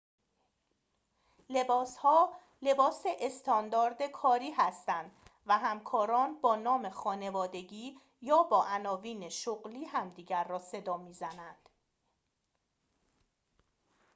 لباس 1.49 1.97
ها 1.97 2.33
لباس 2.61 3.03
استاندارد 3.19 4.01
کاری 4.13 4.51
هستند 4.51 5.11
و 5.45 5.57
همکاران 5.57 6.41
با 6.41 6.55
نام 6.55 6.89
خانوادگی 6.89 7.99
یا 8.21 8.43
با 8.43 8.65
عناوین 8.67 9.29
شغلی 9.29 9.85
همدیگر 9.85 10.43
را 10.43 10.59
صدا 10.59 10.97
می‌زنند 10.97 11.69